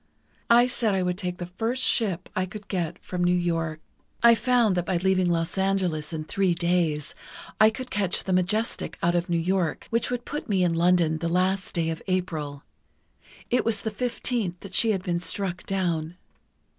[0.49, 3.81] I said I would take the first ship I could get from New York.
[4.23, 7.13] "I found that by leaving Los Angeles in three days,
[7.59, 11.19] I could catch the Majestic out of New York, which would put me in London
[11.19, 12.63] the last day of April.
[13.51, 16.17] It was the 15th that she had been struck down.